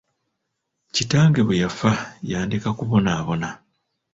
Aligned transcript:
Kitange 0.93 1.41
bwe 1.45 1.55
yafa, 1.63 1.91
yandeka 2.29 2.69
kubonabona. 2.77 3.47